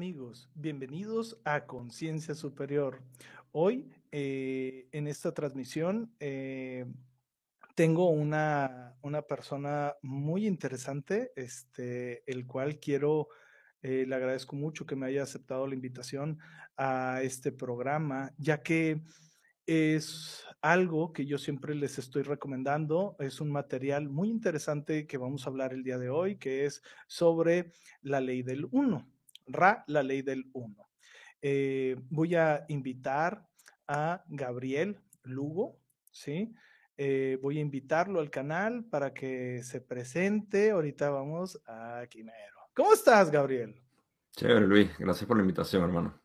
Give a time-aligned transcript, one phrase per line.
[0.00, 0.48] amigos?
[0.54, 3.02] Bienvenidos a Conciencia Superior.
[3.52, 6.86] Hoy eh, en esta transmisión eh,
[7.74, 13.28] tengo una, una, persona muy interesante, este, el cual quiero,
[13.82, 16.38] eh, le agradezco mucho que me haya aceptado la invitación
[16.78, 19.02] a este programa, ya que
[19.66, 23.16] es algo que yo siempre les estoy recomendando.
[23.18, 26.80] Es un material muy interesante que vamos a hablar el día de hoy, que es
[27.06, 29.06] sobre la ley del uno.
[29.52, 30.90] Ra, la ley del uno.
[31.42, 33.46] Eh, voy a invitar
[33.86, 35.80] a Gabriel Lugo,
[36.12, 36.54] ¿sí?
[37.02, 40.70] Eh, voy a invitarlo al canal para que se presente.
[40.70, 42.68] Ahorita vamos a Quimero.
[42.74, 43.82] ¿Cómo estás, Gabriel?
[44.32, 44.90] Chévere, Luis.
[44.98, 46.22] Gracias por la invitación, hermano.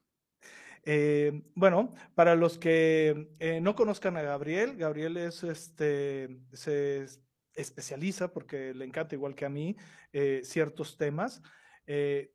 [0.83, 7.05] Eh, bueno, para los que eh, no conozcan a Gabriel, Gabriel es este, se
[7.53, 9.77] especializa porque le encanta, igual que a mí,
[10.43, 11.41] ciertos temas.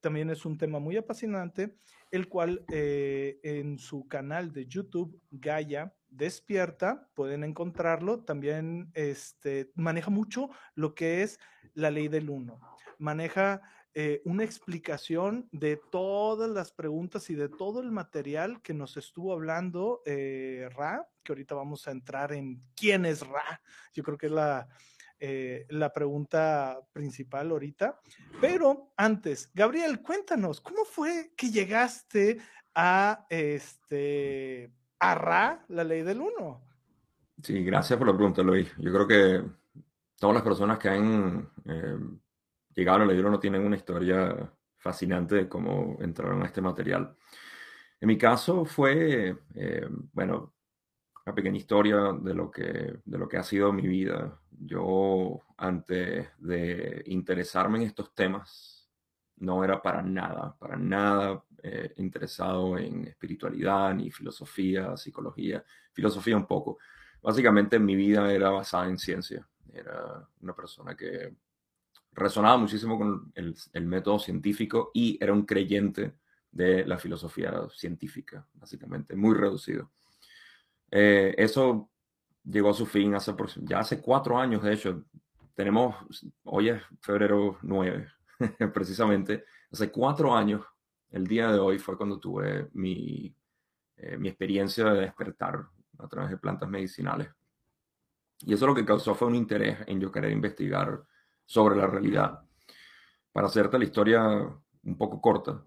[0.00, 1.76] También es un tema muy apasionante,
[2.10, 8.24] el cual en su canal de YouTube, Gaia Despierta, pueden encontrarlo.
[8.24, 11.38] También este, maneja mucho lo que es
[11.74, 12.60] la ley del uno.
[12.98, 13.62] Maneja
[13.94, 19.32] eh, una explicación de todas las preguntas y de todo el material que nos estuvo
[19.32, 23.60] hablando eh, Ra, que ahorita vamos a entrar en quién es Ra.
[23.92, 24.68] Yo creo que es la,
[25.20, 28.00] eh, la pregunta principal ahorita.
[28.40, 32.38] Pero antes, Gabriel, cuéntanos, ¿cómo fue que llegaste
[32.74, 36.62] a, este, a la ley del uno?
[37.42, 38.72] Sí, gracias por la pregunta, Luis.
[38.78, 39.44] Yo creo que
[40.18, 41.50] todas las personas que han
[42.74, 47.14] llegaron a libro no tienen una historia fascinante de cómo entraron a este material.
[48.00, 50.54] En mi caso fue, eh, bueno,
[51.30, 54.36] una pequeña historia de lo, que, de lo que ha sido mi vida.
[54.50, 58.90] Yo, antes de interesarme en estos temas,
[59.36, 66.46] no era para nada, para nada eh, interesado en espiritualidad, ni filosofía, psicología, filosofía un
[66.46, 66.78] poco.
[67.22, 69.48] Básicamente mi vida era basada en ciencia.
[69.72, 71.32] Era una persona que
[72.12, 76.16] resonaba muchísimo con el, método científico y era un creyente
[76.50, 79.92] de la filosofía científica, básicamente, muy reducido.
[80.90, 81.90] Eh, eso
[82.44, 85.04] llegó a su fin hace, ya hace cuatro años, de hecho,
[85.54, 85.94] tenemos,
[86.44, 88.08] hoy es febrero 9,
[88.72, 90.64] precisamente, hace cuatro años,
[91.10, 93.34] el día de hoy fue cuando tuve mi,
[93.96, 95.66] eh, mi experiencia de despertar
[95.98, 97.28] a través de plantas medicinales.
[98.38, 101.02] Y eso lo que causó fue un interés en yo querer investigar
[101.44, 102.40] sobre la realidad.
[103.32, 105.62] Para hacerte la historia un poco corta,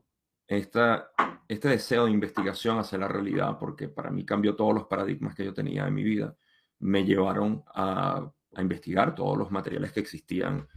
[0.48, 1.12] esta,
[1.53, 5.46] este deseo de investigación hacia la realidad, porque para mí cambió todos los paradigmas que
[5.46, 6.36] yo tenía en mi vida,
[6.80, 10.68] me llevaron a, investigar todos los materiales que existían,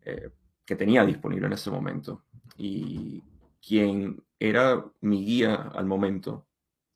[0.00, 0.30] eh,
[0.64, 2.24] que tenía disponible en ese momento.
[2.56, 3.22] Y
[3.60, 6.46] quien era mi guía al momento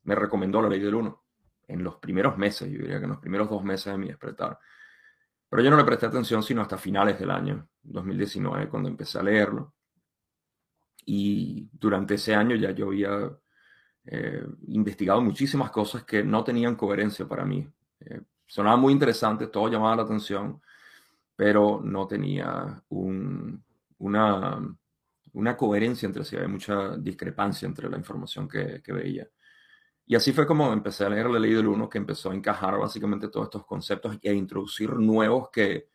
[0.03, 1.23] me recomendó la ley del uno.
[1.67, 4.57] En los primeros meses, yo diría que en los primeros dos meses de mi despertar,
[5.49, 9.23] pero yo no le presté atención sino hasta finales del año 2019, cuando empecé a
[9.23, 9.75] leerlo.
[11.05, 13.31] Y durante ese año ya yo había
[14.05, 17.67] eh, investigado muchísimas cosas que no tenían coherencia para mí.
[18.01, 20.61] Eh, sonaba muy interesante, todo llamaba la atención,
[21.35, 24.77] pero no tenía una,
[25.33, 29.27] una coherencia entre sí, había mucha discrepancia entre la información que, que veía.
[30.05, 32.77] Y así fue como empecé a leer la ley del uno, que empezó a encajar
[32.77, 35.87] básicamente todos estos conceptos e introducir nuevos que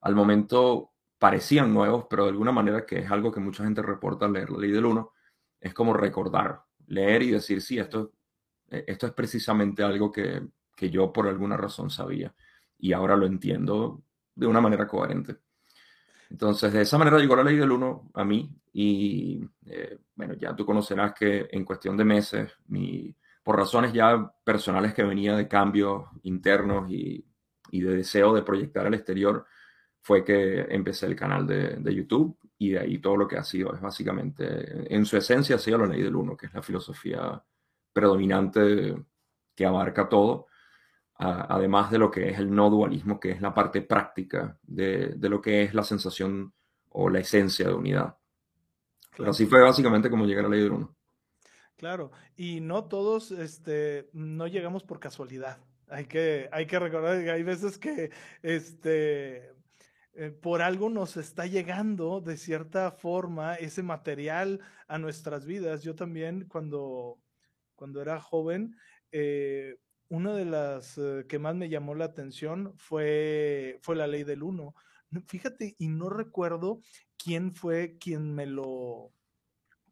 [0.00, 0.91] al momento
[1.22, 4.50] parecían nuevos, pero de alguna manera que es algo que mucha gente reporta al leer
[4.50, 5.12] la ley del uno,
[5.60, 8.10] es como recordar, leer y decir, sí, esto,
[8.68, 10.42] eh, esto es precisamente algo que,
[10.74, 12.34] que yo por alguna razón sabía
[12.76, 14.02] y ahora lo entiendo
[14.34, 15.36] de una manera coherente.
[16.28, 20.56] Entonces, de esa manera llegó la ley del uno a mí y, eh, bueno, ya
[20.56, 25.46] tú conocerás que en cuestión de meses mi por razones ya personales que venía de
[25.46, 27.24] cambios internos y,
[27.70, 29.46] de deseo de proyectar al exterior,
[30.02, 33.72] fue que empecé el canal de, YouTube y de ahí todo lo que ha sido
[33.72, 37.42] es básicamente, en su esencia, ha sido la ley del uno, que es la filosofía
[37.92, 38.96] predominante
[39.54, 40.48] que abarca todo,
[41.14, 45.40] además de lo que es el no dualismo, que es la parte práctica de, lo
[45.40, 46.52] que es la sensación
[46.90, 48.16] o la esencia de unidad.
[49.16, 50.96] Pero así fue básicamente como llega la ley del uno.
[51.76, 55.58] Claro, y no todos este, no llegamos por casualidad.
[55.88, 58.10] Hay que, hay que recordar que hay veces que
[58.42, 59.52] este,
[60.14, 65.82] eh, por algo nos está llegando de cierta forma ese material a nuestras vidas.
[65.82, 67.18] Yo también cuando,
[67.74, 68.76] cuando era joven,
[69.10, 69.76] eh,
[70.08, 74.42] una de las eh, que más me llamó la atención fue, fue la ley del
[74.42, 74.74] uno.
[75.26, 76.80] Fíjate, y no recuerdo
[77.16, 79.12] quién fue quien me lo,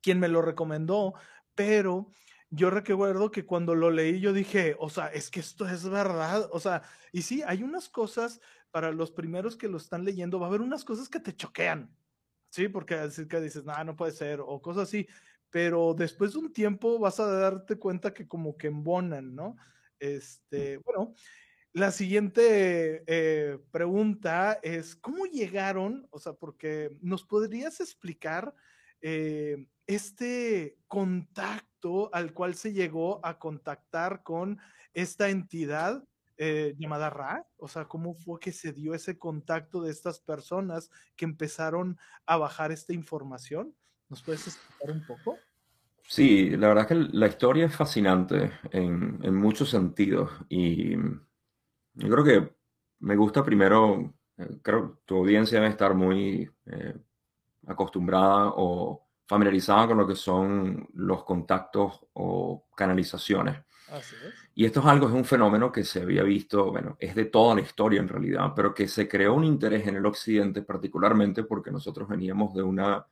[0.02, 1.14] quien me lo recomendó,
[1.54, 2.08] pero
[2.50, 6.48] yo recuerdo que cuando lo leí yo dije, o sea, es que esto es verdad,
[6.52, 6.82] o sea,
[7.12, 8.40] y sí, hay unas cosas
[8.70, 11.94] para los primeros que lo están leyendo, va a haber unas cosas que te choquean,
[12.50, 15.06] sí, porque así que dices, no, no puede ser, o cosas así,
[15.50, 19.56] pero después de un tiempo vas a darte cuenta que como que embonan, ¿no?
[19.98, 21.14] Este, bueno,
[21.72, 26.06] la siguiente eh, pregunta es, ¿cómo llegaron?
[26.10, 28.54] O sea, porque nos podrías explicar
[29.00, 34.58] eh, este contacto al cual se llegó a contactar con
[34.94, 36.04] esta entidad
[36.42, 40.90] eh, llamada Ra, o sea, cómo fue que se dio ese contacto de estas personas
[41.14, 43.74] que empezaron a bajar esta información.
[44.08, 45.36] ¿Nos puedes explicar un poco?
[46.02, 52.24] Sí, la verdad es que la historia es fascinante en, muchos sentidos y yo creo
[52.24, 52.56] que
[53.00, 56.94] me gusta primero, eh, creo que tu audiencia debe estar muy eh,
[57.66, 63.58] acostumbrada o familiarizada con lo que son los contactos o canalizaciones.
[64.54, 67.54] Y esto es algo, es un fenómeno que se había visto, bueno, es de toda
[67.54, 71.70] la historia en realidad, pero que se creó un interés en el occidente particularmente porque
[71.70, 73.06] nosotros veníamos de una,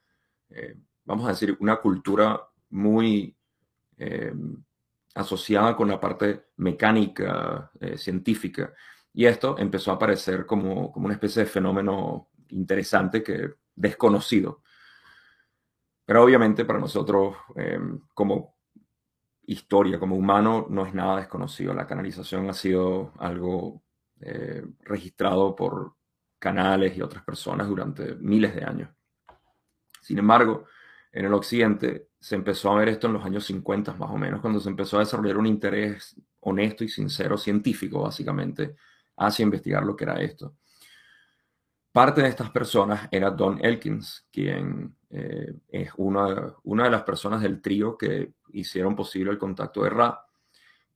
[0.51, 2.41] eh, vamos a decir, una cultura
[2.71, 3.35] muy
[3.97, 4.33] eh,
[5.15, 8.73] asociada con la parte mecánica, eh, científica.
[9.13, 14.63] Y esto empezó a aparecer como, como una especie de fenómeno interesante que desconocido.
[16.05, 17.37] Pero obviamente para nosotros,
[18.15, 18.58] como
[19.49, 21.73] historia como humano no es nada desconocido.
[21.73, 23.83] La canalización ha sido algo
[24.21, 25.95] eh, registrado por
[26.39, 28.91] canales y otras personas durante miles de años.
[30.03, 30.67] Sin embargo,
[31.11, 34.41] en el occidente se empezó a ver esto en los años 50 más o menos,
[34.41, 38.77] cuando se empezó a desarrollar un interés honesto y sincero, científico básicamente,
[39.17, 40.57] hacia investigar lo que era esto.
[41.93, 47.41] Parte de estas personas era Don Elkins, quien eh, es una, una de las personas
[47.41, 50.25] del trío que hicieron posible el contacto de Ra.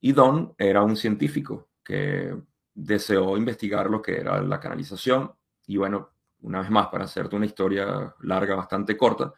[0.00, 2.36] Y Don era un científico que
[2.74, 5.32] deseó investigar lo que era la canalización.
[5.66, 6.10] Y bueno,
[6.42, 9.32] una vez más, para hacerte una historia larga, bastante corta,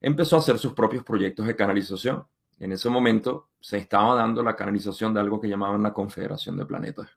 [0.00, 2.26] empezó a hacer sus propios proyectos de canalización.
[2.58, 6.66] En ese momento se estaba dando la canalización de algo que llamaban la Confederación de
[6.66, 7.08] Planetas.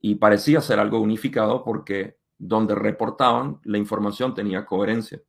[0.00, 5.20] Y parecía ser algo unificado porque donde reportaban la información tenía coherencia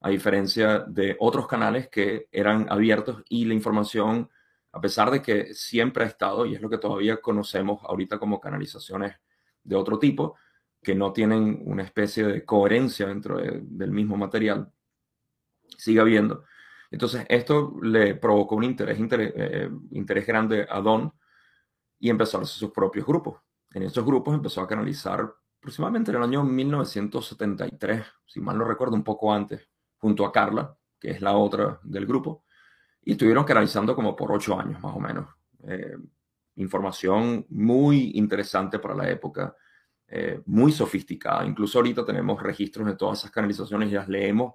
[0.00, 4.28] a diferencia de otros canales que eran abiertos y la información,
[4.72, 8.40] a pesar de que siempre ha estado, y es lo que todavía conocemos ahorita como
[8.40, 9.16] canalizaciones
[9.62, 10.36] de otro tipo,
[10.82, 14.70] que no tienen una especie de coherencia dentro del mismo material,
[15.76, 16.44] sigue habiendo.
[16.90, 21.12] Entonces, esto le provocó un interés, interés, eh, interés grande a Don
[21.98, 23.40] y empezó a hacer sus propios grupos.
[23.72, 25.34] En esos grupos empezó a canalizar
[25.68, 29.68] aproximadamente en el año 1973, si mal no recuerdo, un poco antes,
[29.98, 32.44] junto a Carla, que es la otra del grupo,
[33.02, 35.28] y estuvieron canalizando como por ocho años más o menos.
[35.64, 35.96] Eh,
[36.56, 39.54] información muy interesante para la época,
[40.06, 41.44] eh, muy sofisticada.
[41.44, 44.54] Incluso ahorita tenemos registros de todas esas canalizaciones y las leemos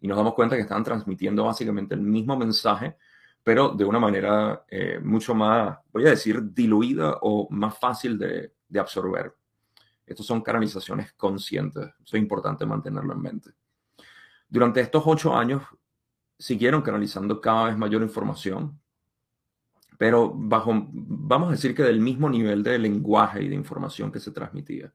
[0.00, 2.96] y nos damos cuenta que están transmitiendo básicamente el mismo mensaje,
[3.44, 8.54] pero de una manera eh, mucho más, voy a decir, diluida o más fácil de,
[8.68, 9.37] de absorber.
[10.08, 11.84] Estos son canalizaciones conscientes.
[12.02, 13.50] Eso es importante mantenerlo en mente.
[14.48, 15.62] Durante estos ocho años
[16.38, 18.80] siguieron canalizando cada vez mayor información,
[19.98, 24.20] pero bajo, vamos a decir que del mismo nivel de lenguaje y de información que
[24.20, 24.92] se transmitía.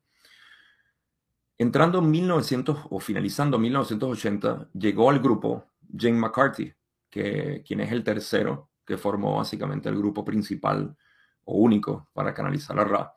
[1.57, 6.73] Entrando en 1900 o finalizando 1980, llegó al grupo Jane McCarthy,
[7.09, 10.95] que, quien es el tercero que formó básicamente el grupo principal
[11.45, 13.13] o único para canalizar a Ra.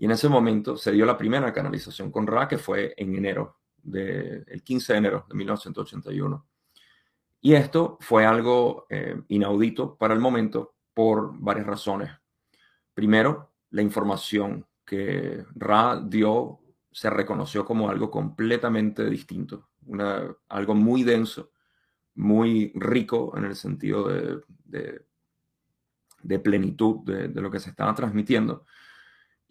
[0.00, 3.58] Y en ese momento se dio la primera canalización con Ra, que fue en enero
[3.82, 6.46] del 15 de enero de 1981.
[7.42, 12.10] Y esto fue algo eh, inaudito para el momento por varias razones.
[12.94, 19.68] Primero, la información que Ra dio se reconoció como algo completamente distinto,
[20.48, 21.50] algo muy denso,
[22.14, 25.04] muy rico en el sentido de,
[26.22, 28.64] de, plenitud de, de, lo que se estaba transmitiendo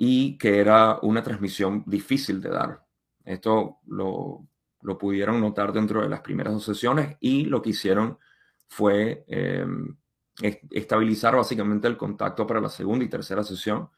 [0.02, 2.86] y que era una transmisión difícil de dar.
[3.26, 4.48] Esto lo,
[4.98, 8.18] pudieron notar dentro de las primeras dos sesiones y lo que hicieron
[8.70, 9.98] fue em,
[10.72, 13.90] estabilizar básicamente el contacto para la segunda y tercera sesión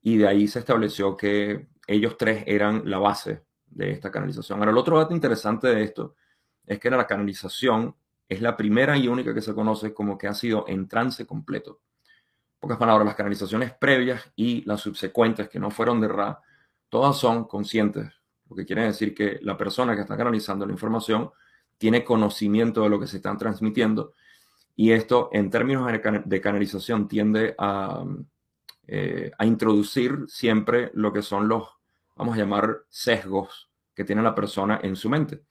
[0.00, 4.60] y de ahí se estableció que ellos tres eran la base de esta canalización.
[4.60, 6.14] Ahora, el otro dato interesante de esto
[6.64, 7.96] es que la canalización
[8.28, 11.80] es la primera y única que se conoce como que ha sido en trance completo.
[12.64, 16.40] Pocas palabras, las canalizaciones previas y las subsecuentes que no fueron de Ra,
[16.88, 18.10] todas son conscientes,
[18.48, 21.30] lo que quiere decir que la persona que está canalizando la información
[21.76, 24.14] tiene conocimiento de lo que se están transmitiendo.
[24.74, 25.92] Y esto, en términos
[26.24, 28.02] de canalización, tiende a,
[28.86, 31.68] eh, a introducir siempre lo que son los,
[32.16, 35.42] vamos a llamar, sesgos que tiene la persona en su mente.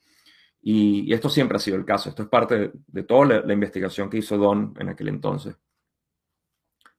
[0.63, 2.09] Y, esto siempre ha sido el caso.
[2.09, 5.55] Esto es parte de, toda la, investigación que hizo Don en aquel entonces.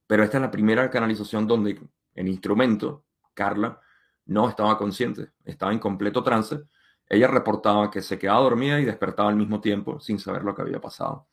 [0.07, 1.79] Pero esta es la primera canalización donde
[2.13, 3.79] el instrumento, Carla,
[4.25, 6.59] no estaba consciente, estaba en completo trance.
[7.07, 10.63] Ella reportaba que se quedaba dormida y despertaba al mismo tiempo sin saber lo que
[10.63, 11.27] había pasado.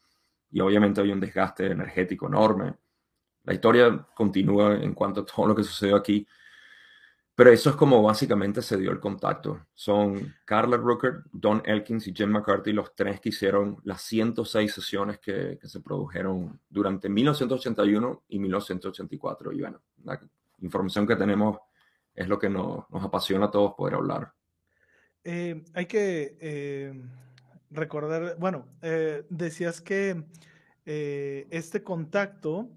[0.50, 2.75] Y obviamente había un desgaste energético enorme.
[3.45, 6.26] La historia continúa en cuanto a todo lo que sucedió aquí.
[7.35, 9.67] Pero eso es como básicamente se dio el contacto.
[9.73, 15.19] Son Carla Rucker, Don Elkins y Jim McCarthy los tres que hicieron las 106 sesiones
[15.19, 19.53] que, se produjeron durante 1981 y 1984.
[19.53, 20.21] Y bueno, la
[20.59, 21.59] información que tenemos
[22.15, 24.35] es lo que nos, apasiona a todos poder hablar.
[25.25, 27.03] Eh, hay que eh,
[27.71, 30.23] recordar, bueno, eh, decías que
[30.85, 32.69] este contacto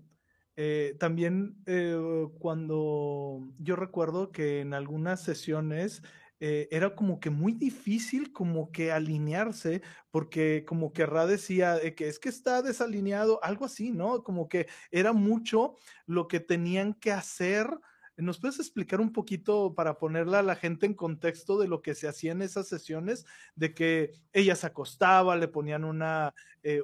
[0.58, 1.98] eh, también eh,
[2.40, 6.02] cuando yo recuerdo que en algunas sesiones
[6.40, 9.82] eh, era como que muy difícil como que alinearse,
[10.12, 14.24] porque como que Ra decía que es que está desalineado, algo así, ¿no?
[14.24, 17.70] Como que era mucho lo que tenían que hacer.
[18.18, 21.96] ¿Nos puedes explicar un poquito para ponerla a la gente en contexto de lo que
[21.96, 23.26] se hacía en esas sesiones?
[23.56, 26.34] De que ella se acostaba, le ponían una,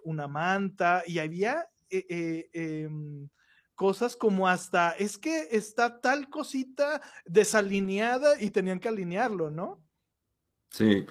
[0.03, 3.29] una manta y había em,
[3.81, 9.83] cosas como hasta, es que está tal cosita desalineada y tenían que alinearlo, ¿no?
[10.69, 11.03] Sí,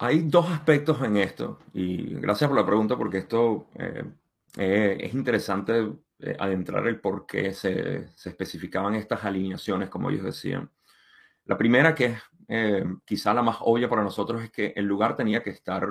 [0.00, 4.02] hay dos aspectos en esto y gracias por la pregunta porque esto eh,
[4.56, 10.24] eh, es interesante eh, adentrar el por qué se, se, especificaban estas alineaciones, como ellos
[10.24, 10.68] decían.
[11.44, 12.16] La primera, que
[12.48, 15.86] es quizá la más obvia para nosotros, es que el lugar tenía que estar,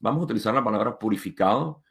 [0.00, 1.84] vamos a utilizar la palabra purificado,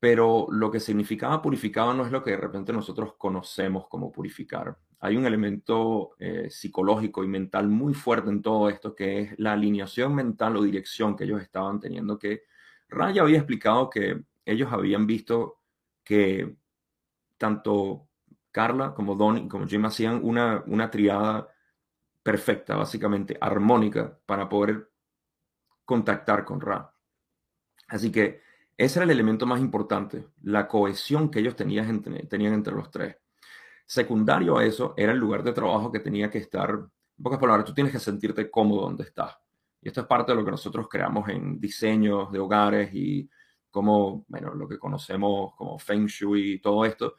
[0.00, 4.78] pero lo que significaba purificado no es lo que de repente nosotros conocemos como purificar.
[5.00, 9.52] Hay un elemento eh, psicológico y mental muy fuerte en todo esto, que es la
[9.52, 12.44] alineación mental o dirección que ellos estaban teniendo, que
[12.88, 15.58] Raya había explicado que ellos habían visto
[16.02, 16.56] que
[17.36, 18.08] tanto
[18.50, 21.48] Carla como Don como Jim hacían una, una triada
[22.22, 24.90] perfecta, básicamente armónica, para poder
[25.84, 26.94] contactar con Ra.
[27.88, 28.40] Así que
[28.80, 33.14] ese era el elemento más importante, la cohesión que ellos tenían entre, los tres.
[33.84, 37.66] Secundario a eso era el lugar de trabajo que tenía que estar, en pocas palabras,
[37.66, 39.36] tú tienes que sentirte cómodo donde estás.
[39.82, 43.28] Y esto es parte de lo que nosotros creamos en diseños de hogares y
[43.70, 47.16] como, bueno, lo que conocemos como Feng Shui y todo esto.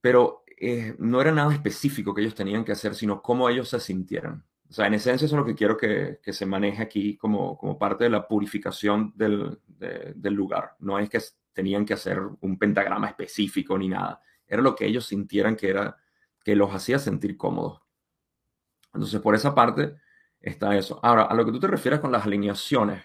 [0.00, 3.78] Pero eh, no era nada específico que ellos tenían que hacer, sino cómo ellos se
[3.78, 4.44] sintieran.
[4.68, 7.78] O sea, en esencia eso es lo que quiero que, se maneje aquí como, como,
[7.78, 10.76] parte de la purificación del, del, lugar.
[10.80, 11.20] No es que
[11.54, 14.20] tenían que hacer un pentagrama específico ni nada.
[14.46, 15.96] Era lo que ellos sintieran que era
[16.44, 17.80] que los hacía sentir cómodos.
[18.92, 19.96] Entonces, por esa parte
[20.40, 21.00] está eso.
[21.02, 23.04] Ahora, a lo que tú te refieres con las alineaciones.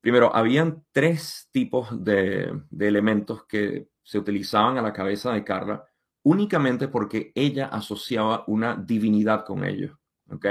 [0.00, 5.86] Primero, habían tres tipos de, de elementos que se utilizaban a la cabeza de Carla
[6.22, 9.96] únicamente porque ella asociaba una divinidad con ellos.
[10.30, 10.46] ¿Ok?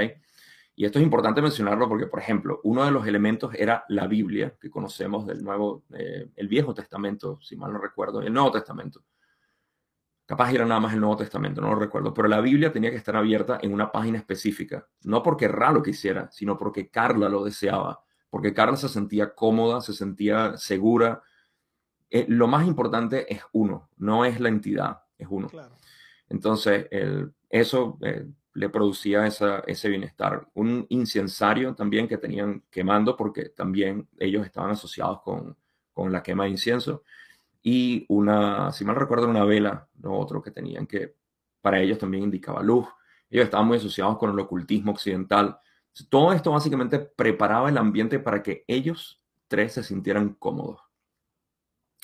[0.78, 4.54] Y esto es importante mencionarlo porque, por ejemplo, uno de los elementos era la Biblia,
[4.60, 9.02] que conocemos del Nuevo, eh, el Viejo Testamento, si mal no recuerdo, el Nuevo Testamento.
[10.26, 12.96] Capaz era nada más el Nuevo Testamento, no lo recuerdo, pero la Biblia tenía que
[12.96, 17.42] estar abierta en una página específica, no porque Ra lo quisiera, sino porque Carla lo
[17.42, 21.22] deseaba, porque Carla se sentía cómoda, se sentía segura.
[22.10, 25.48] Eh, lo más importante es uno, no es la entidad, es uno.
[26.28, 30.48] Entonces, el, eso eh, le producía ese bienestar.
[30.54, 35.56] Un incensario también que tenían quemando, porque también ellos estaban asociados con,
[36.10, 37.02] la quema de incienso.
[37.62, 41.14] Y una, si mal recuerdo, una vela, lo otro que tenían que
[41.60, 42.86] para ellos también indicaba luz.
[43.28, 45.58] Ellos estaban muy asociados con el ocultismo occidental.
[46.08, 50.80] Todo esto básicamente preparaba el ambiente para que ellos tres se sintieran cómodos.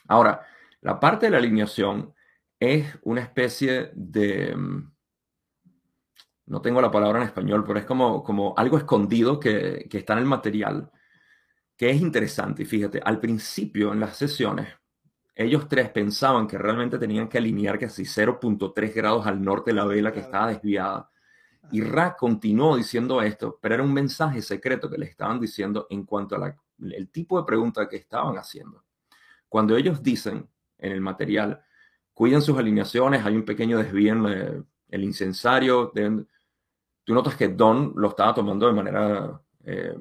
[0.09, 0.45] Ahora,
[0.81, 2.15] la parte de la alineación
[2.61, 4.93] es una especie de, mm,
[6.47, 10.21] no tengo la palabra en español, pero es como, como algo escondido que, está en
[10.21, 10.91] el material,
[11.77, 12.63] que es interesante.
[12.63, 14.69] Y fíjate, al principio en las sesiones,
[15.35, 19.85] ellos tres pensaban que realmente tenían que alinear casi 0.3 grados al norte de la
[19.85, 21.11] vela que estaba desviada.
[21.71, 26.05] Y Ra continuó diciendo esto, pero era un mensaje secreto que le estaban diciendo en
[26.05, 28.85] cuanto al tipo de pregunta que estaban haciendo.
[29.49, 31.63] Cuando ellos dicen en el material,
[32.13, 36.29] cuiden sus alineaciones, hay un pequeño desvío en el incensario, deben,
[37.05, 39.97] tú notas que Don lo estaba tomando de manera eh,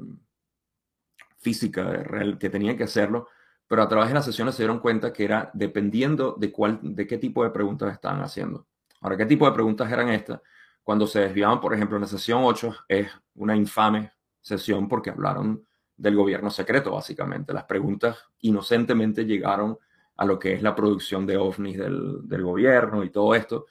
[1.38, 3.28] física real, que tenían que hacerlo,
[3.68, 7.08] pero a través de las sesiones se dieron cuenta que era dependiendo de, cuál, de
[7.08, 8.68] qué tipo de preguntas estaban haciendo.
[9.02, 10.42] Ahora, ¿qué tipo de preguntas eran estas?
[10.84, 15.66] Cuando se desviaban, por ejemplo, en la sesión 8 es una infame sesión porque hablaron
[15.96, 17.54] del gobierno secreto, básicamente.
[17.54, 19.78] Las preguntas inocentemente llegaron
[20.18, 23.68] a lo que es la producción de ovnis del, del gobierno y todo esto.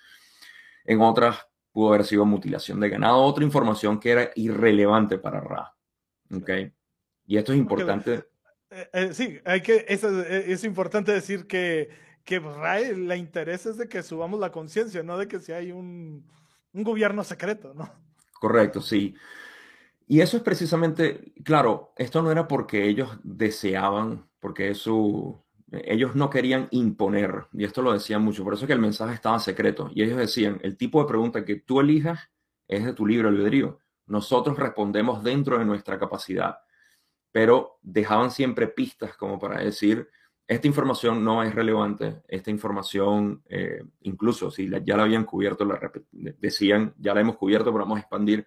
[0.84, 5.74] En otras pudo haber sido mutilación de ganado, otra información que era irrelevante para Ra.
[6.32, 6.50] ¿Ok?
[7.26, 8.24] Y esto es importante.
[8.70, 11.90] Eh, eh, sí, hay que, es, eh, es importante decir que,
[12.24, 15.72] que Ra la interesa es de que subamos la conciencia, no de que si hay
[15.72, 16.28] un,
[16.72, 17.90] un gobierno secreto, ¿no?
[18.40, 19.14] Correcto, sí.
[20.06, 26.30] Y eso es precisamente, claro, esto no era porque ellos deseaban, porque eso, ellos no
[26.30, 29.90] querían imponer, y esto lo decían mucho, por eso es que el mensaje estaba secreto.
[29.94, 32.30] Y ellos decían, el tipo de pregunta que tú elijas
[32.66, 33.80] es de tu libre albedrío.
[34.06, 36.58] Nosotros respondemos dentro de nuestra capacidad,
[37.30, 40.08] pero dejaban siempre pistas como para decir,
[40.50, 45.64] esta información no es relevante, esta información, eh, incluso si ya la habían cubierto,
[46.10, 48.44] decían, ya la hemos cubierto, pero vamos a expandir.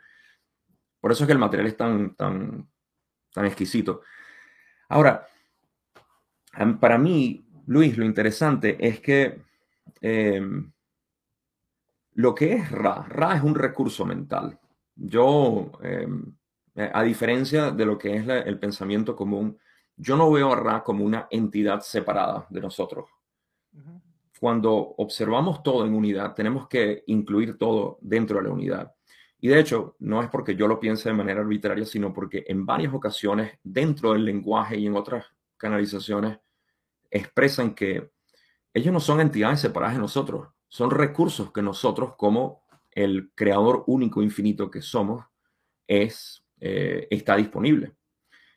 [1.00, 2.70] Por eso es que el material es tan, tan,
[3.32, 4.02] tan exquisito.
[4.90, 5.26] Ahora,
[6.80, 9.42] para mí, Luis, lo interesante es que
[10.02, 10.72] em,
[12.14, 14.60] lo que es Ra, Ra es un recurso mental.
[14.96, 16.36] Yo, em,
[16.76, 19.58] a diferencia de lo que es el pensamiento común,
[19.96, 23.10] yo no veo a Ra como una entidad separada de nosotros.
[24.40, 28.94] Cuando observamos todo en unidad, tenemos que incluir todo dentro de la unidad.
[29.40, 32.66] Y de hecho, no es porque yo lo piense de manera arbitraria, sino porque en
[32.66, 35.26] varias ocasiones, dentro del lenguaje y en otras
[35.58, 36.40] canalizaciones,
[37.14, 38.12] expresan que
[38.74, 44.24] ellos no son entidades separadas de nosotros, son recursos que nosotros, como el creador único
[44.24, 45.24] infinito que somos,
[45.88, 47.96] es, eh, está disponible.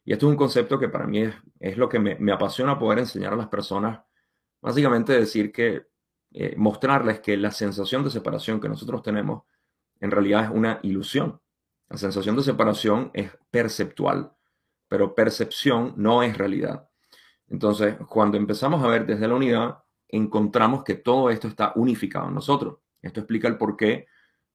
[0.05, 1.25] Y esto es un concepto que para mí
[1.61, 4.01] es, lo que me, apasiona poder enseñar a las personas.
[4.63, 5.89] Básicamente decir que,
[6.33, 9.43] eh, mostrarles que la sensación de separación que nosotros tenemos
[10.01, 11.41] en realidad es una ilusión.
[11.89, 14.33] La sensación de separación es perceptual,
[14.89, 16.89] pero percepción no es realidad.
[17.49, 19.79] Entonces, cuando empezamos a ver desde la unidad,
[20.09, 22.79] encontramos que todo esto está unificado en nosotros.
[23.01, 24.07] Esto explica el por qué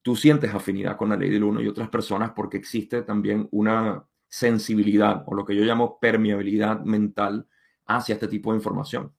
[0.02, 4.04] tú sientes afinidad con la ley del uno y otras personas, porque existe también una
[4.28, 7.46] sensibilidad o lo que yo llamo permeabilidad mental
[7.86, 9.14] hacia este tipo de información.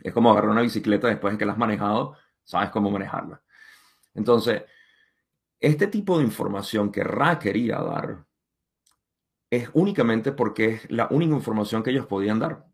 [0.00, 3.42] Es como agarrar una bicicleta después de que la has manejado, sabes cómo manejarla.
[4.14, 4.62] Entonces,
[5.60, 8.24] este tipo de información que Ra quería dar
[9.50, 12.66] es únicamente porque es la única información que ellos podían dar.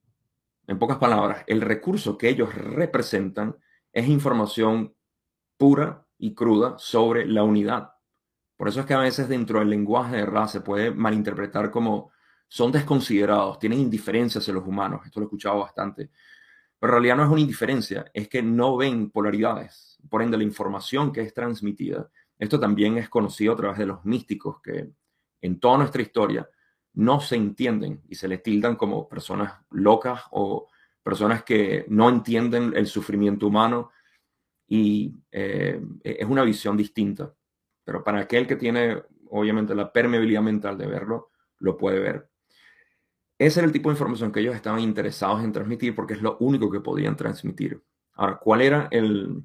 [0.67, 3.57] En pocas palabras, el recurso que ellos representan
[3.93, 4.95] es información
[5.57, 7.93] pura y cruda sobre la unidad.
[8.57, 12.13] Por eso es que a veces dentro del lenguaje de Ra se puede malinterpretar como
[12.49, 15.03] son desconsiderados, tienen indiferencia hacia los humanos.
[15.05, 16.11] Esto lo he escuchado bastante.
[16.79, 19.99] Pero en realidad no es una indiferencia, es que no ven polaridades.
[20.09, 22.09] Por ende, la información que es transmitida,
[22.39, 24.91] esto también es conocido a través de los místicos que
[25.41, 26.49] en toda nuestra historia
[26.95, 30.69] no se entienden y se les tildan como personas locas o
[31.03, 33.91] personas que no entienden el sufrimiento humano
[34.67, 37.35] y eh, es una visión distinta.
[37.85, 42.31] Pero para aquel que tiene, obviamente, la permeabilidad mental de verlo, lo puede ver.
[43.37, 46.39] Ese era el tipo de información que ellos estaban interesados en transmitir porque es lo
[46.39, 47.83] único que podían transmitir.
[48.15, 49.43] Ahora, ¿cuál era el,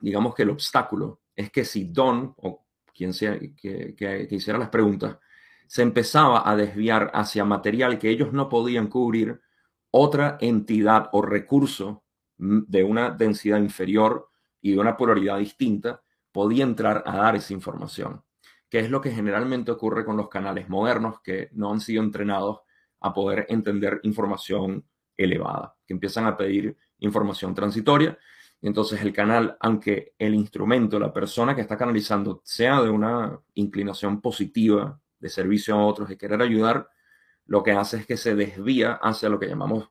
[0.00, 1.20] digamos que el obstáculo?
[1.36, 5.18] Es que si Don, o quien sea que, que hiciera las preguntas,
[5.70, 9.40] se empezaba a desviar hacia material que ellos no podían cubrir,
[9.92, 12.02] otra entidad o recurso
[12.38, 14.30] de una densidad inferior
[14.60, 16.02] y de una polaridad distinta
[16.32, 18.24] podía entrar a dar esa información,
[18.68, 22.62] que es lo que generalmente ocurre con los canales modernos que no han sido entrenados
[22.98, 24.84] a poder entender información
[25.16, 28.18] elevada, que empiezan a pedir información transitoria.
[28.60, 33.38] Y entonces el canal, aunque el instrumento, la persona que está canalizando, sea de una
[33.54, 36.88] inclinación positiva de servicio a otros, de querer ayudar,
[37.46, 39.90] lo que hace es que se desvía hacia lo que llamamos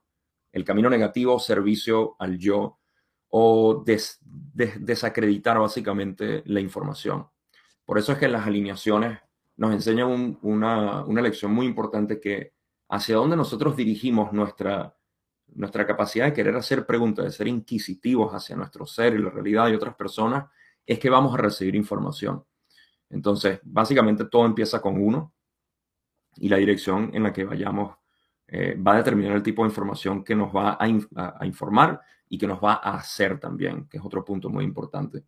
[0.52, 2.80] el camino negativo, servicio al yo,
[3.30, 7.28] o desacreditar básicamente la información.
[7.86, 9.20] Por eso es que las alineaciones
[9.58, 12.54] nos enseñan una, una, lección muy importante que
[12.88, 14.96] hacia dónde nosotros dirigimos nuestra,
[15.48, 19.68] nuestra capacidad de querer hacer preguntas, de ser inquisitivos hacia nuestro ser y la realidad
[19.68, 20.50] de otras personas,
[20.86, 22.44] es que vamos a recibir información.
[23.10, 25.34] Entonces, básicamente todo empieza con uno
[26.38, 27.98] y la dirección en la que vayamos
[28.48, 32.48] eh, va a determinar el tipo de información que nos va a, informar y que
[32.48, 35.24] nos va a hacer también, que es otro punto muy importante.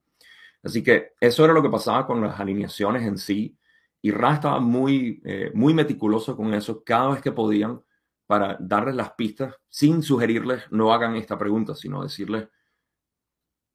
[0.63, 3.57] Así que eso era lo que pasaba con las alineaciones en sí.
[4.01, 7.81] Y Ra estaba muy, eh, muy meticuloso con eso cada vez que podían
[8.25, 12.47] para darles las pistas sin sugerirles no hagan esta pregunta, sino decirles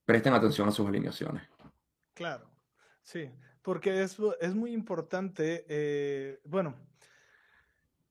[0.04, 1.42] presten atención a sus alineaciones.
[2.14, 2.48] Claro,
[3.02, 3.28] sí,
[3.66, 6.76] porque es, es muy importante, eh, bueno,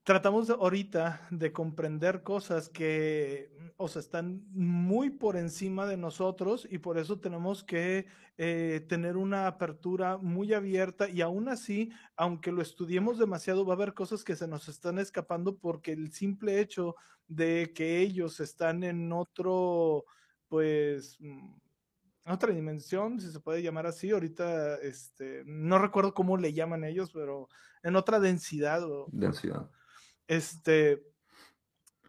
[0.04, 6.68] tratamos ahorita de comprender cosas que, mm, o sea, están muy por encima de nosotros
[6.70, 8.06] y por eso tenemos que
[8.38, 13.78] eh, tener una apertura muy abierta y aún así, aunque lo estudiemos demasiado, va a
[13.78, 16.98] haber cosas que se nos están escapando porque el simple hecho
[17.30, 20.04] de que ellos están en otro,
[20.50, 21.65] pues, mm,
[22.34, 27.12] otra dimensión, si se puede llamar así, ahorita, este, no recuerdo cómo le llaman ellos,
[27.14, 27.50] pero
[27.84, 28.82] en otra densidad.
[29.12, 29.70] densidad
[30.28, 31.04] este,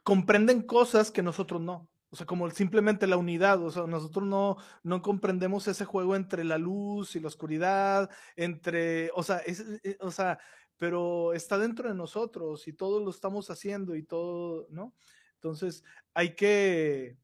[0.03, 1.89] comprenden cosas que nosotros no.
[2.11, 6.45] O sea, como simplemente la unidad, o sea, nosotros no, no comprendemos ese juego entre
[6.45, 10.39] la luz y la oscuridad, entre, o sea, es, eh, o sea,
[10.77, 14.95] pero está dentro de nosotros y todo lo estamos haciendo y todo, ¿no?
[15.35, 15.83] Entonces,
[16.15, 17.19] hay que,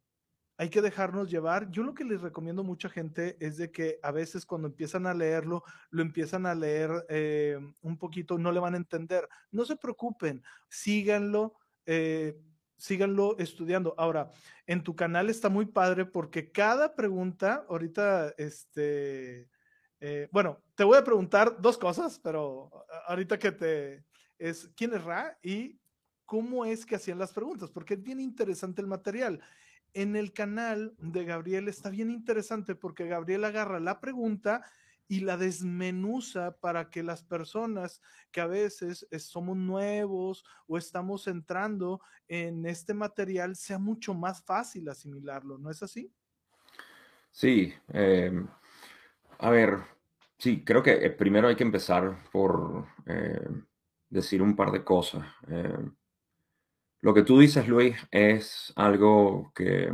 [0.62, 1.72] hay que dejarnos llevar.
[1.72, 5.08] Yo lo que les recomiendo a mucha gente es de que a veces cuando empiezan
[5.08, 9.28] a leerlo, lo empiezan a leer eh, un poquito, no le van a entender.
[9.50, 11.54] No se preocupen, síganlo.
[11.84, 12.38] Eh,
[12.76, 13.96] síganlo estudiando.
[13.98, 14.30] Ahora,
[14.64, 19.48] en tu canal está muy padre porque cada pregunta, ahorita, este,
[19.98, 22.70] eh, bueno, te voy a preguntar dos cosas, pero
[23.08, 24.04] ahorita que te,
[24.38, 25.36] es, ¿quién es Ra?
[25.42, 25.80] Y
[26.24, 29.42] cómo es que hacían las preguntas, porque es bien interesante el material
[29.94, 34.64] en el canal de Gabriel está bien interesante porque Gabriel agarra la pregunta
[35.08, 38.00] y la desmenuza para que las personas
[38.30, 44.88] que a veces somos nuevos o estamos entrando en este material sea mucho más fácil
[44.88, 46.10] asimilarlo, ¿no es así?
[47.30, 48.46] Sí, em,
[49.38, 49.78] a ver,
[50.38, 53.48] sí, creo que eh, primero hay que empezar por eh,
[54.08, 55.24] decir un par de cosas.
[55.46, 55.94] Em,
[57.02, 59.92] lo que tú dices, Luis, es algo que,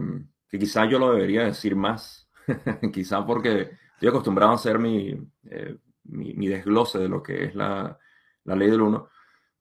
[0.49, 2.31] que quizá yo lo debería decir más,
[2.93, 7.99] quizá porque estoy acostumbrado a hacer mi, eh, mi, desglose de lo que es la,
[8.45, 9.09] la, ley del uno,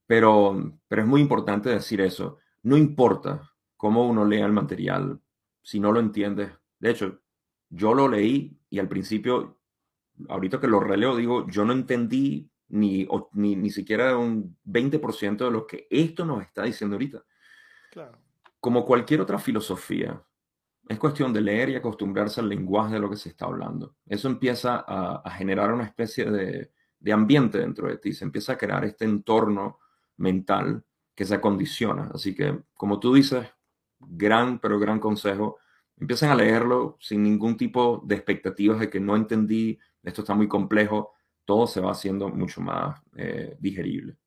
[0.05, 2.37] pero, pero es muy importante decir eso.
[2.63, 5.21] No importa cómo uno lea el material,
[5.61, 6.51] si no lo entiende.
[6.79, 7.21] De hecho,
[7.69, 9.57] yo lo leí y al principio,
[10.27, 15.51] ahorita que lo releo, digo, yo no entendí ni, ni, ni siquiera un 20% de
[15.51, 17.23] lo que esto nos está diciendo ahorita.
[18.59, 20.21] Como cualquier otra filosofía,
[20.87, 23.95] es cuestión de leer y acostumbrarse al lenguaje de lo que se está hablando.
[24.05, 26.71] Eso empieza a, generar una especie de,
[27.11, 29.79] ambiente dentro de ti, se empieza a crear este entorno
[30.17, 32.11] mental que se acondiciona.
[32.13, 33.47] Así que, como tú dices,
[33.99, 35.57] gran, pero gran consejo,
[35.97, 40.47] empiecen a leerlo sin ningún tipo de expectativas de que no entendí, esto está muy
[40.47, 44.17] complejo, todo se va haciendo mucho más eh, digerible.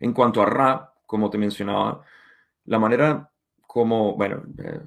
[0.00, 2.04] En cuanto a Ra, como te mencionaba,
[2.68, 3.32] la manera
[3.66, 4.80] como, bueno, eh,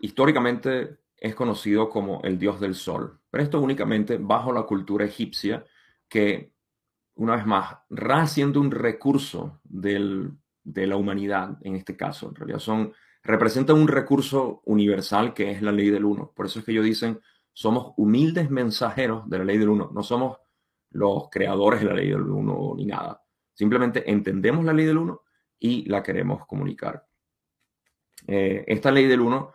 [0.00, 5.64] históricamente es conocido como el dios del sol, pero esto únicamente bajo la cultura egipcia
[6.08, 6.52] que,
[7.14, 7.78] una vez más,
[8.26, 12.92] siendo un recurso de la humanidad, en este caso, en realidad son,
[13.22, 16.32] representa un recurso universal que es la ley del uno.
[16.36, 17.20] Por eso es que ellos dicen,
[17.52, 20.38] somos humildes mensajeros de la ley del uno, no somos
[20.90, 23.22] los creadores de la ley del uno ni nada.
[23.52, 25.22] Simplemente entendemos la ley del uno
[25.58, 27.06] y la queremos comunicar.
[28.26, 29.52] Eh, esta ley del uno,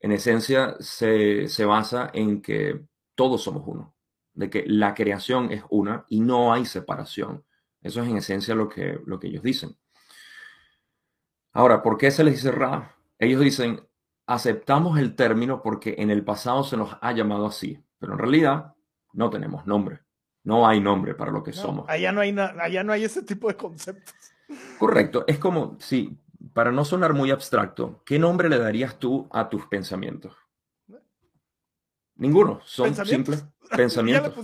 [0.00, 2.80] en esencia, se, basa en que
[3.14, 3.94] todos somos uno,
[4.34, 7.44] de que la creación es una y no hay separación.
[7.80, 9.76] Eso es en esencia lo que, lo que ellos dicen.
[11.52, 12.96] Ahora, ¿por qué se les dice Ra?
[13.18, 13.86] Ellos dicen,
[14.26, 18.74] aceptamos el término porque en el pasado se nos ha llamado así, pero en realidad
[19.12, 20.00] no tenemos nombre.
[20.44, 21.88] No hay nombre para lo que somos.
[21.88, 24.31] Allá no, hay allá no hay ese tipo de conceptos.
[24.78, 25.24] Correcto.
[25.26, 26.18] Es como, sí,
[26.52, 30.34] para no sonar muy abstracto, ¿qué nombre le darías tú a tus pensamientos?
[32.16, 33.44] Ninguno, son simples
[33.76, 34.34] pensamientos.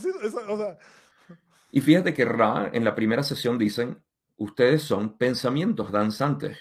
[1.70, 4.02] Y fíjate que Ra en la primera sesión dicen,
[4.36, 6.58] ustedes son pensamientos danzantes,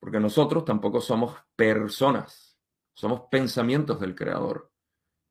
[0.00, 2.58] porque nosotros tampoco somos personas,
[2.94, 4.70] somos pensamientos del creador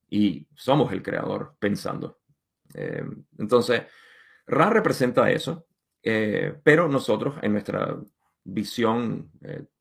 [0.10, 2.19] y somos el creador pensando.
[2.73, 3.04] Eh,
[3.38, 3.84] entonces,
[4.45, 5.65] Ra representa eso
[6.06, 7.98] eh, pero nosotros en nuestra
[8.44, 9.32] visión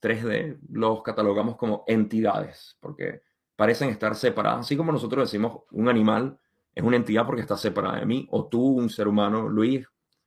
[0.00, 3.22] 3D eh, los catalogamos como entidades, porque
[3.54, 6.38] parecen estar separadas, así como nosotros decimos un animal
[6.74, 9.86] es una entidad porque está separada de mí, o tú, un ser humano, Luis,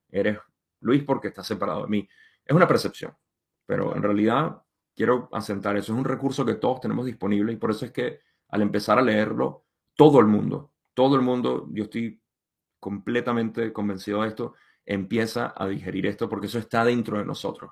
[0.10, 0.40] eres
[0.80, 2.10] Luis porque está separado de mí.
[2.46, 3.14] Es una percepción,
[3.66, 4.62] pero en realidad
[4.96, 8.22] quiero asentar eso, es un recurso que todos tenemos disponible y por eso es que
[8.50, 12.22] al empezar a leerlo, todo el mundo, todo el mundo, yo estoy
[12.80, 14.54] completamente convencido de esto,
[14.88, 17.72] empieza a digerir esto porque eso está dentro de nosotros.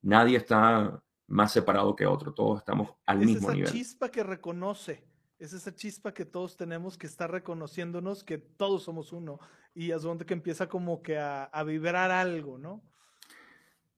[0.00, 3.64] Nadie está más separado que otro, todos estamos al mismo nivel.
[3.64, 5.04] Es esa chispa que reconoce,
[5.38, 9.40] es esa chispa que todos tenemos que estar reconociéndonos que todos somos uno
[9.74, 12.82] y es donde que empieza como que a, vibrar algo, ¿no?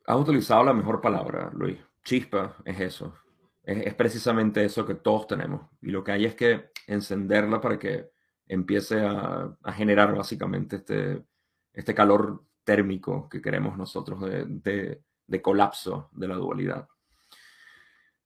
[0.07, 1.79] Has utilizado la mejor palabra, Luis.
[2.03, 3.14] Chispa es eso.
[3.62, 5.68] Es, precisamente eso que todos tenemos.
[5.83, 8.11] Y lo que hay es que encenderla para que
[8.46, 11.24] empiece a, generar básicamente este,
[11.72, 16.88] este calor térmico que queremos nosotros de, de colapso de la dualidad.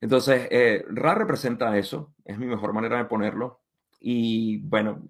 [0.00, 3.62] Entonces, eh, Ra representa eso, es mi mejor manera de ponerlo.
[4.00, 5.04] Y bueno,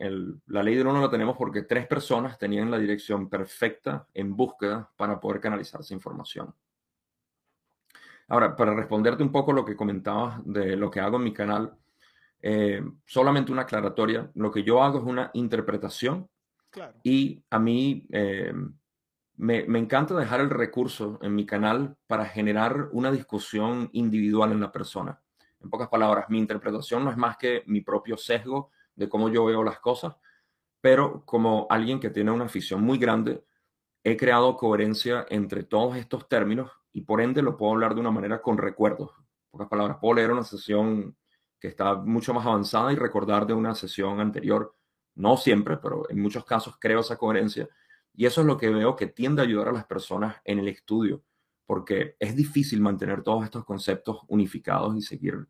[0.46, 4.90] la ley del uno la tenemos porque tres personas tenían la dirección perfecta en búsqueda
[4.96, 6.54] para poder canalizar esa información.
[8.28, 11.76] Ahora, para responderte un poco lo que comentabas de lo que hago en mi canal,
[12.40, 14.30] eh, solamente una aclaratoria.
[14.34, 16.26] Lo que yo hago es una interpretación
[17.02, 18.54] y a mí eh,
[19.38, 24.72] me, encanta dejar el recurso en mi canal para generar una discusión individual en la
[24.72, 25.22] persona.
[25.60, 29.44] En pocas palabras, mi interpretación no es más que mi propio sesgo de cómo yo
[29.44, 30.16] veo las cosas,
[30.80, 33.44] pero como alguien que tiene una afición muy grande,
[34.02, 38.10] he creado coherencia entre todos estos términos y por ende lo puedo hablar de una
[38.10, 39.10] manera con recuerdos.
[39.18, 41.16] En pocas palabras, puedo leer una sesión
[41.60, 44.74] que está mucho más avanzada y recordar de una sesión anterior.
[45.14, 47.68] No siempre, pero en muchos casos creo esa coherencia
[48.18, 50.66] y eso es lo que veo que tiende a ayudar a las personas en el
[50.66, 51.22] estudio,
[51.64, 55.46] porque es difícil mantener todos estos conceptos unificados y seguir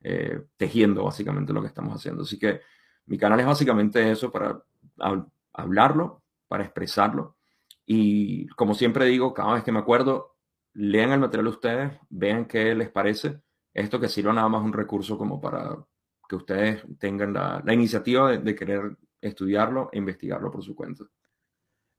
[0.00, 2.22] eh, tejiendo básicamente lo que estamos haciendo.
[2.22, 2.60] Así que
[3.06, 4.62] mi canal es básicamente eso para
[5.52, 7.38] hablarlo, para expresarlo.
[7.84, 10.36] Y como siempre digo, cada vez que me acuerdo,
[10.74, 13.40] lean el material ustedes, vean qué les parece.
[13.74, 15.76] Esto que sirva nada más un recurso como para
[16.28, 21.04] que ustedes tengan la, iniciativa de querer estudiarlo e investigarlo por su cuenta.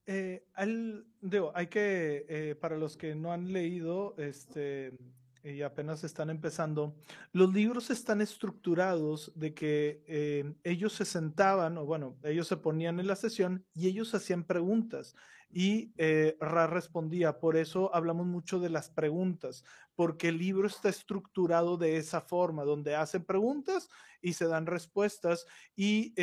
[0.06, 4.98] Eh, hay que, eh, para los que no han leído este,
[5.44, 6.96] y apenas están empezando,
[7.32, 13.00] los libros están estructurados de que eh, ellos se sentaban, o bueno, ellos se ponían
[13.00, 15.16] en la sesión y ellos hacían preguntas
[15.54, 15.94] y
[16.40, 17.40] Ra respondía.
[17.40, 19.64] Por eso hablamos mucho de las preguntas,
[19.96, 23.90] porque el libro está estructurado de esa forma, donde hacen preguntas
[24.22, 25.46] y se dan respuestas.
[25.76, 26.14] Y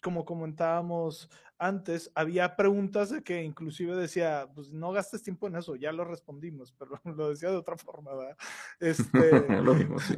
[0.00, 5.76] como comentábamos antes había preguntas de que inclusive decía, pues no gastes tiempo en eso,
[5.76, 8.36] ya lo respondimos, pero lo decía de otra forma, ¿verdad?
[8.80, 9.08] Este,
[9.62, 10.16] lo mismo, sí.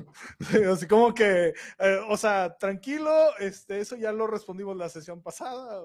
[0.70, 5.82] Así como que, eh, o sea, tranquilo, este, eso ya lo respondimos la sesión pasada.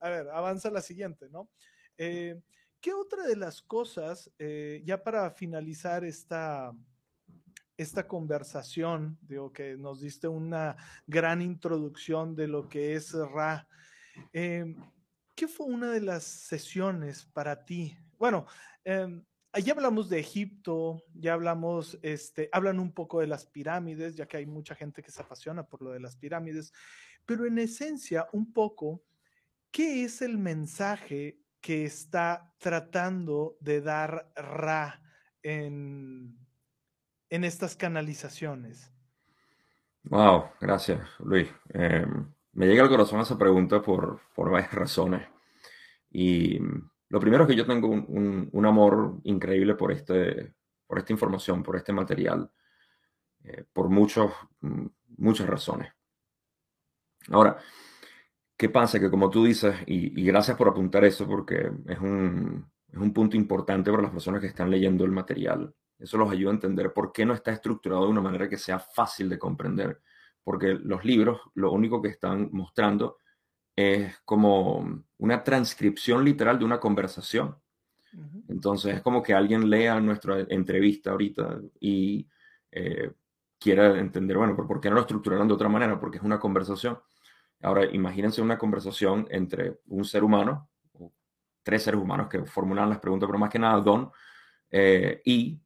[0.00, 1.48] A ver, avanza la siguiente, ¿no?
[2.02, 2.40] Eh,
[2.80, 6.72] ¿Qué otra de las cosas, eh, ya para finalizar esta,
[7.76, 13.68] esta conversación, digo que nos diste una gran introducción de lo que es Ra,
[14.32, 14.76] Em,
[15.34, 17.96] ¿Qué fue una de las sesiones para ti?
[18.18, 18.46] Bueno,
[18.84, 19.22] eh,
[19.64, 24.36] ya hablamos de Egipto, ya hablamos, este, hablan un poco de las pirámides, ya que
[24.36, 26.72] hay mucha gente que se apasiona por lo de las pirámides,
[27.24, 29.02] pero en esencia, un poco,
[29.70, 35.02] ¿qué es el mensaje que está tratando de dar Ra
[35.42, 36.38] en,
[37.28, 38.92] en estas canalizaciones?
[40.04, 41.48] Wow, gracias, Luis.
[41.68, 45.28] Em, me llega al corazón esa pregunta por, por varias razones.
[46.10, 46.58] Y
[47.08, 50.54] lo primero es que yo tengo un, amor increíble por, este,
[50.86, 52.50] por esta información, por este material,
[53.44, 54.32] eh, por muchos,
[55.16, 55.92] muchas razones.
[57.30, 57.58] Ahora,
[58.60, 59.00] ¿qué pasa?
[59.00, 63.36] Que como tú dices, y, gracias por apuntar eso, porque es un, es un punto
[63.36, 65.74] importante para las personas que están leyendo el material.
[65.98, 68.78] Eso los ayuda a entender por qué no está estructurado de una manera que sea
[68.78, 70.00] fácil de comprender
[70.44, 73.18] porque los libros lo único que están mostrando
[73.76, 77.56] es como una transcripción literal de una conversación.
[78.48, 82.26] Entonces es como que alguien lea nuestra entrevista ahorita y
[82.72, 83.12] eh,
[83.58, 86.00] quiera entender, bueno, ¿por qué no lo estructuraron de otra manera?
[86.00, 86.98] Porque es una conversación.
[87.62, 90.70] Ahora, imagínense una conversación entre un ser humano,
[91.62, 94.10] tres seres humanos que formulan las preguntas, pero más que nada Don,
[94.70, 95.60] eh, y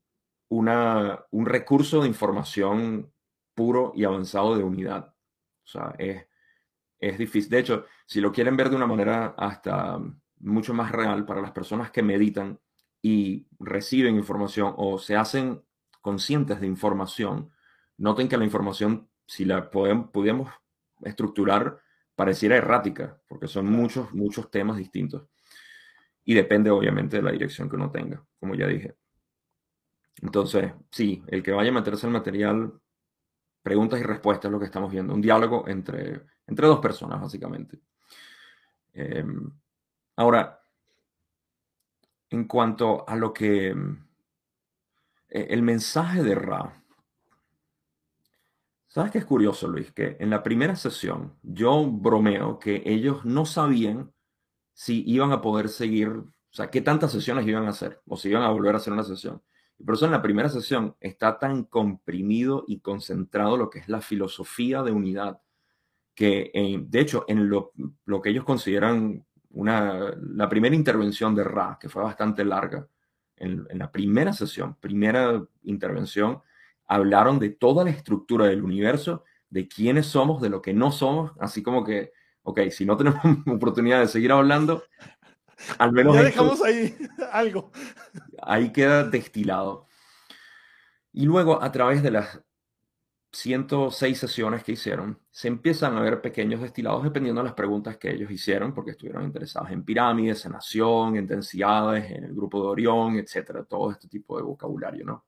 [0.48, 3.12] una, un recurso de información
[3.54, 5.14] puro y avanzado de unidad.
[5.64, 6.26] O sea, es,
[6.98, 7.50] es difícil.
[7.50, 10.00] De hecho, si lo quieren ver de una manera hasta
[10.40, 12.58] mucho más real para las personas que meditan
[13.00, 15.62] y reciben información o se hacen
[16.00, 17.50] conscientes de información,
[17.96, 20.50] noten que la información, si la podemos, pudiéramos
[21.04, 21.78] estructurar,
[22.14, 25.28] pareciera errática, porque son muchos, muchos temas distintos.
[26.24, 28.96] Y depende obviamente de la dirección que uno tenga, como ya dije.
[30.22, 32.72] Entonces, sí, el que vaya a meterse el material
[33.62, 37.80] preguntas y respuestas, lo que estamos viendo, un diálogo entre, entre dos personas, básicamente.
[38.92, 39.50] Em,
[40.16, 40.60] ahora,
[42.30, 43.74] en cuanto a lo que
[45.34, 46.83] eh, el mensaje de Ra.
[48.94, 49.90] ¿Sabes qué es curioso, Luis?
[49.90, 54.12] Que en la primera sesión yo bromeo que ellos no sabían
[54.72, 58.28] si iban a poder seguir, o sea, qué tantas sesiones iban a hacer o si
[58.28, 59.42] iban a volver a hacer una sesión.
[59.80, 63.88] Y por eso en la primera sesión está tan comprimido y concentrado lo que es
[63.88, 65.40] la filosofía de unidad,
[66.14, 67.72] que eh, de hecho en lo,
[68.22, 72.86] que ellos consideran una, la primera intervención de Ra, que fue bastante larga,
[73.38, 76.42] en la primera sesión, primera intervención,
[76.86, 81.32] hablaron de toda la estructura del universo, de quiénes somos, de lo que no somos,
[81.40, 84.84] así como que, ok, si no tenemos oportunidad de seguir hablando,
[85.78, 86.14] al menos...
[86.14, 86.96] Ya dejamos ahí
[87.32, 87.70] algo.
[88.42, 89.86] Ahí queda destilado.
[91.12, 92.40] Y luego, a través de las
[93.30, 98.10] 106 sesiones que hicieron, se empiezan a ver pequeños destilados dependiendo de las preguntas que
[98.10, 102.68] ellos hicieron, porque estuvieron interesados en pirámides, en nación, en densidades, en el grupo de
[102.68, 105.24] Orión, etcétera, todo este tipo de vocabulario, ¿no?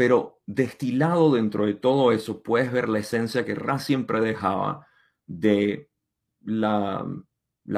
[0.00, 4.86] Pero destilado dentro de todo eso, puedes ver la esencia que Ra siempre dejaba
[5.26, 5.90] de
[6.40, 7.04] la,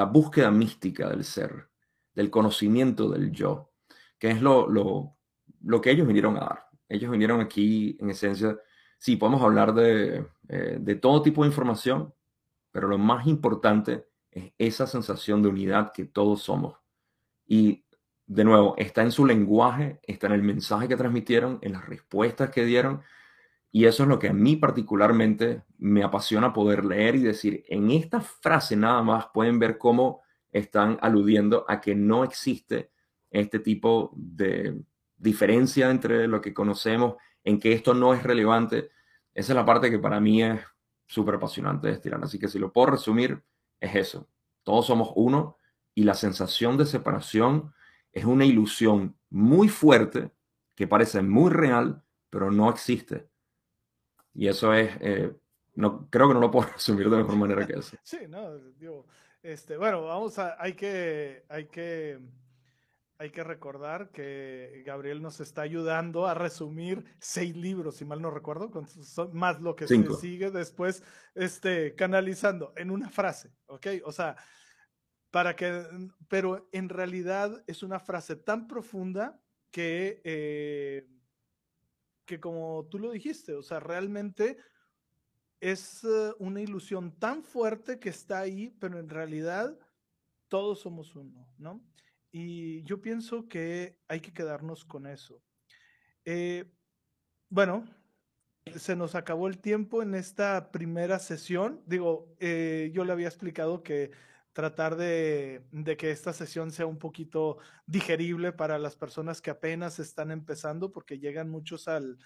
[0.09, 1.67] búsqueda mística del ser,
[2.15, 3.73] del conocimiento del yo,
[4.17, 5.17] que es lo, lo,
[5.63, 6.65] lo, que ellos vinieron a dar.
[6.87, 8.57] Ellos vinieron aquí, en esencia,
[8.97, 12.13] sí, podemos hablar de, eh, de todo tipo de información,
[12.71, 16.77] pero lo más importante es esa sensación de unidad que todos somos.
[17.45, 17.83] Y
[18.25, 22.49] de nuevo, está en su lenguaje, está en el mensaje que transmitieron, en las respuestas
[22.49, 23.01] que dieron.
[23.71, 27.91] Y eso es lo que a mí particularmente me apasiona poder leer y decir, en
[27.91, 32.91] esta frase nada más pueden ver cómo están aludiendo a que no existe
[33.31, 34.79] este tipo de
[35.17, 38.91] diferencia entre lo que conocemos, en que esto no es relevante.
[39.33, 40.61] Esa es la parte que para mí es
[41.07, 42.23] súper apasionante de estirar.
[42.23, 43.43] Así que si lo puedo resumir,
[43.79, 44.29] es eso.
[44.61, 45.57] Todos somos uno
[45.95, 47.73] y la sensación de separación
[48.13, 50.31] es una ilusión muy fuerte
[50.75, 53.27] que parece muy real, pero no existe.
[54.33, 55.35] Y eso es, eh,
[55.75, 57.97] no, creo que no lo puedo resumir de mejor manera que eso.
[58.03, 59.05] Sí, no, digo,
[59.41, 62.19] este, bueno, vamos a, hay que, hay que,
[63.17, 68.31] hay que recordar que Gabriel nos está ayudando a resumir seis libros, si mal no
[68.31, 68.87] recuerdo, con,
[69.33, 71.03] más lo que se sigue después,
[71.35, 73.87] este, canalizando en una frase, ¿ok?
[74.05, 74.35] O sea,
[75.33, 75.83] para que,
[76.27, 79.41] pero en realidad es una frase tan profunda
[79.71, 81.09] que, eh,
[82.23, 84.57] que como tú lo dijiste, o sea, realmente
[85.59, 89.75] es eh, una ilusión tan fuerte que está ahí, pero en realidad
[90.49, 91.83] todos somos uno, ¿no?
[92.31, 95.41] Y yo pienso que hay que quedarnos con eso.
[96.25, 96.71] Eh,
[97.49, 97.89] bueno,
[98.75, 101.81] se nos acabó el tiempo en esta primera sesión.
[101.87, 104.11] Digo, yo le había explicado que
[104.53, 105.63] tratar de,
[105.97, 111.19] que esta sesión sea un poquito digerible para las personas que apenas están empezando, porque
[111.19, 112.17] llegan muchos al,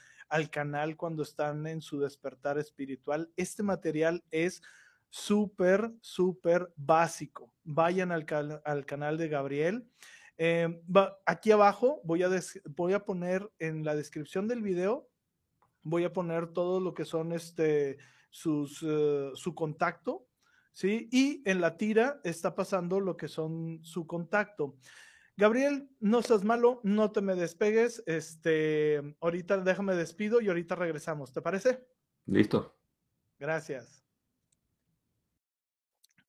[0.52, 3.32] canal cuando están en su despertar espiritual.
[3.38, 4.62] Este material es
[5.10, 7.54] súper, súper básico.
[7.64, 9.90] Vayan al, canal de Gabriel.
[10.38, 10.82] Eh,
[11.26, 12.30] aquí abajo voy a,
[12.76, 15.10] voy a poner en la descripción del video,
[15.82, 17.98] voy a poner todo lo que son este,
[18.30, 20.27] sus, eh, su contacto
[20.78, 21.10] ¿sí?
[21.12, 24.78] Y en la tira está pasando lo que son su contacto.
[25.36, 28.04] Gabriel, no seas malo, no te me despegues.
[28.06, 31.34] Este, ahorita déjame despido y ahorita regresamos.
[31.34, 31.84] ¿Te parece?
[32.28, 32.78] Listo.
[33.40, 34.07] Gracias.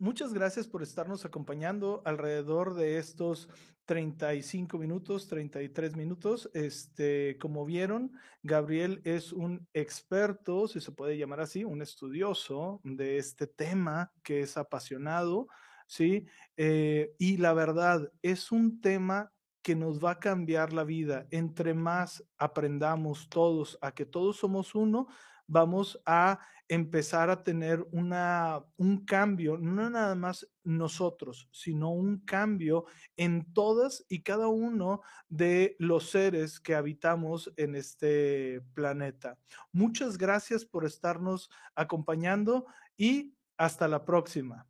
[0.01, 3.49] Muchas gracias por estarnos acompañando alrededor de estos
[3.85, 6.49] 35 minutos, 33 minutos.
[6.55, 8.13] Este, como vieron,
[8.45, 14.43] Gabriel es un experto, si se puede llamar así, un estudioso de este tema que
[14.43, 15.49] es apasionado,
[15.89, 16.27] ¿sí?
[16.57, 19.33] Eh, y la verdad, es un tema
[19.63, 21.27] que nos va a cambiar la vida.
[21.33, 25.09] Entre más aprendamos todos a que todos somos uno,
[25.49, 26.39] vamos a
[26.69, 32.85] empezar a tener una, un cambio, no nada más nosotros, sino un cambio
[33.17, 39.39] en todas y cada uno de los seres que habitamos en este planeta.
[39.73, 42.67] Muchas gracias por estarnos acompañando
[42.97, 44.67] y hasta la próxima.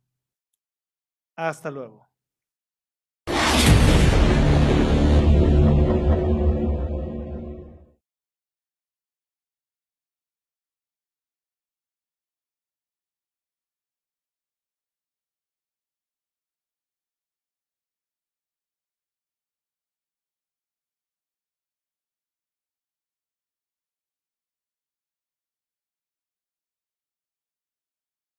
[1.35, 2.08] Hasta luego.